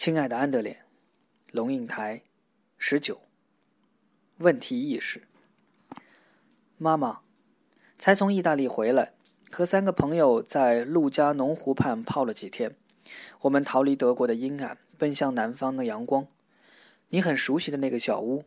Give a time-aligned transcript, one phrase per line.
[0.00, 0.82] 亲爱的安德烈，
[1.52, 2.22] 龙应台，
[2.78, 3.20] 十九。
[4.38, 5.24] 问题意识。
[6.78, 7.20] 妈妈，
[7.98, 9.12] 才从意大利回来，
[9.50, 12.74] 和三个朋友在陆家农湖畔泡了几天。
[13.42, 16.26] 我们逃离德国的阴暗，奔向南方的阳光。
[17.10, 18.46] 你很熟悉的那个小屋，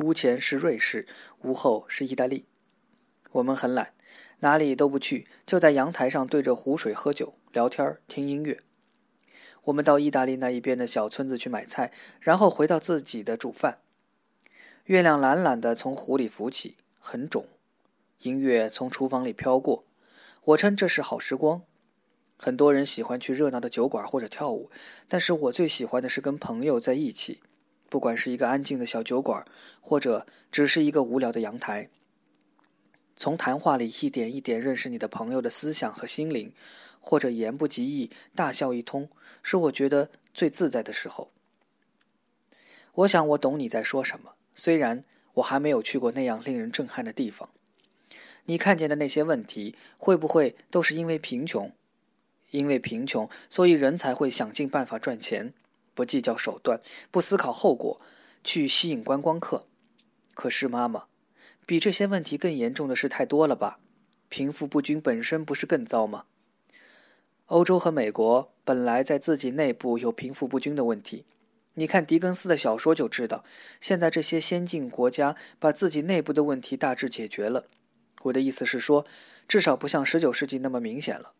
[0.00, 1.06] 屋前是瑞士，
[1.42, 2.46] 屋后是意大利。
[3.30, 3.94] 我们很懒，
[4.40, 8.60] 哪里都不去，就在阳台上对着湖水喝酒、聊天、听音乐。
[9.68, 13.78] 我们到意大利那一边的小村子去买菜，然后回到自己的煮饭。
[14.84, 17.46] 月亮懒懒地从湖里浮起，很肿。
[18.20, 19.84] 音乐从厨房里飘过，
[20.44, 21.62] 我称这是好时光。
[22.38, 24.70] 很多人喜欢去热闹的酒馆或者跳舞，
[25.06, 27.40] 但是我最喜欢的是跟朋友在一起，
[27.90, 29.44] 不管是一个安静的小酒馆，
[29.80, 31.90] 或者只是一个无聊的阳台。
[33.18, 36.52] 从谈话里一点一点认识你的朋友的思想和心灵，
[37.00, 39.10] 或者言不及义大笑一通，
[39.42, 41.32] 是我觉得最自在的时候。
[42.94, 45.02] 我想我懂你在说什么，虽然
[45.34, 47.50] 我还没有去过那样令人震撼的地方。
[48.44, 51.72] 你看见的那些问题，会不会都是因为贫穷？
[52.52, 55.52] 因为贫穷，所以人才会想尽办法赚钱，
[55.92, 58.00] 不计较手段，不思考后果，
[58.44, 59.66] 去吸引观光客。
[60.34, 61.07] 可是妈妈。
[61.68, 63.78] 比这些问题更严重的事太多了吧？
[64.30, 66.24] 贫富不均本身不是更糟吗？
[67.48, 71.26] 欧洲和美国本来在自己内部有贫富不均的问题，
[71.74, 73.44] 你看狄更斯的小说就知道。
[73.82, 77.66] 现在这些先进国家把自己内部的问题大致解决了。
[78.22, 79.04] 我的意思是说，
[79.46, 81.34] 至少不像十九世纪那么明显了。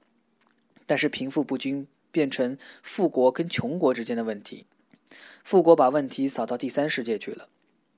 [0.84, 4.66] 但是贫富不均变成富国跟穷国之间的问题，
[5.42, 7.48] 富国把问题扫到第三世界去了。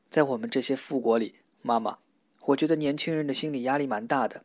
[0.08, 1.98] 在我们这些富国里，妈妈。
[2.46, 4.42] 我觉得年轻人的心理压力蛮大的，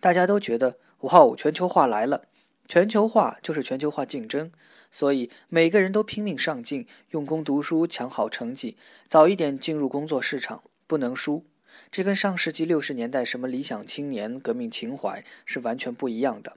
[0.00, 2.24] 大家都觉得哇，全球化来了，
[2.66, 4.50] 全球化就是全球化竞争，
[4.90, 11.44] 所以每个人都拼命上进，用功读书，抢好成绩，早一点进入工作市场，不能输。
[11.90, 16.56] 这跟上世纪六十年代什么理想青年、革命情怀是完全不一样的。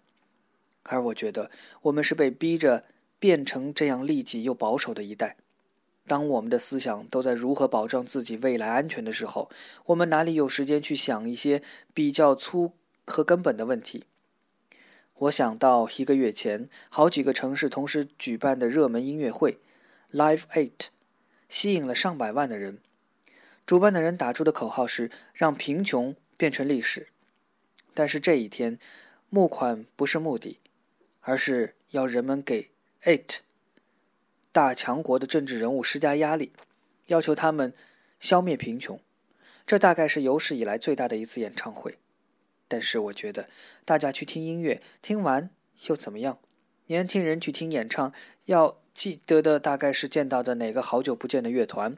[0.83, 1.51] 而我觉得
[1.81, 2.85] 我们是被逼着
[3.19, 5.35] 变成这样利己又保守的一代。
[6.07, 9.49] 当我们的思想都在如何保障自己未来安全的时候，
[9.87, 11.61] 我们哪里有时间去想一些
[11.93, 12.71] 比较粗
[13.05, 14.05] 和根本的问题？
[15.15, 19.59] 我想到一个月前，好几个城市同时举办的热门音乐会
[20.13, 20.87] ，Live Eight，
[21.49, 22.77] 吸引了上百万的人。
[23.65, 27.07] 主办的人打出的口号是“让贫穷变成历史”，
[27.93, 28.79] 但是这一天，
[29.29, 30.59] 募款不是目的，
[31.19, 32.69] 而是要人们给
[33.03, 33.39] Eight。
[34.57, 36.51] 大强国的政治人物施加压力，
[37.05, 37.71] 要求他们
[38.19, 38.99] 消灭贫穷。
[39.67, 41.99] 这大概是有史以来最大的一次演唱会。
[42.67, 43.47] 但是我觉得，
[43.85, 45.51] 大家去听音乐，听完
[45.85, 46.39] 又怎么样？
[46.87, 48.11] 年轻人去听演唱，
[48.45, 51.95] 要记得的大概是见到的哪个好久不见的乐团。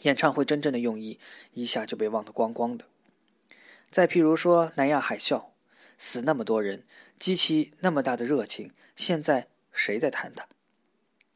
[0.00, 1.20] 演唱会真正的用意，
[1.54, 2.86] 一下就被忘得光光的。
[3.88, 5.44] 再譬如说南亚海啸，
[5.96, 6.82] 死那么多人，
[7.20, 10.48] 激起那么大的热情，现在谁在谈它？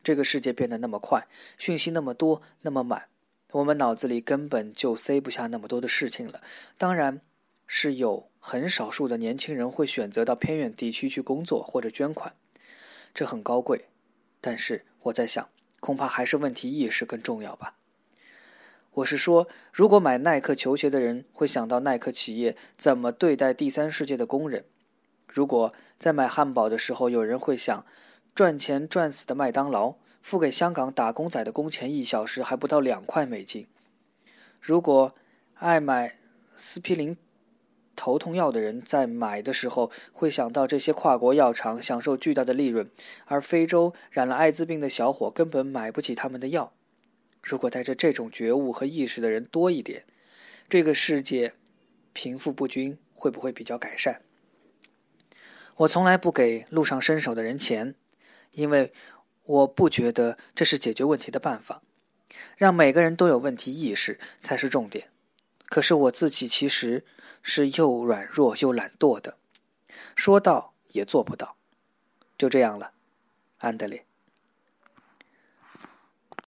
[0.04, 1.26] 这个世界变得那么快，
[1.56, 3.09] 讯息那么多，那么满，
[3.53, 6.42] 我们脑子里根本就塞不下那么多的事情了。
[6.76, 7.22] 当然，
[7.66, 12.34] 是有很少数的年轻人会选择到偏远地区去工作或者捐款，
[13.14, 13.87] 这很高贵。
[14.43, 15.48] 但是我在想，
[15.81, 17.76] 恐怕还是问题意识更重要吧。
[18.93, 24.64] 我是说，如果买耐克球鞋的人会想到耐克企业怎么对待第三世界的工人；
[25.26, 27.87] 如果在买汉堡的时候有人会想。
[28.34, 33.68] 赚钱赚死的麦当劳，付给香港打工仔的工钱一小时还不到两块美金。
[34.60, 35.14] 如果
[35.54, 36.18] 爱买
[36.56, 37.16] 斯匹林
[37.94, 42.90] 头痛药的人在买的时候会想到这些跨国药厂享受巨大的利润，
[43.26, 46.72] 而非洲染了艾滋病的小伙根本买不起他们的药。
[47.40, 50.04] 如果带着这种觉悟和意识的人多一点，
[50.68, 51.52] 这个世界
[52.12, 54.22] 贫富不均会不会比较改善？
[55.76, 57.94] 我从来不给路上伸手的人钱。
[58.54, 58.92] 因为
[59.44, 61.82] 我不觉得这是解决问题的办法，
[62.56, 65.11] 让每个人都有问题意识才是重点。
[65.67, 67.05] 可是我自己其实
[67.43, 69.37] 是又软弱又懒惰的，
[70.17, 71.56] 说到也做不到。
[72.37, 72.93] 就这样了，
[73.58, 74.06] 安德烈。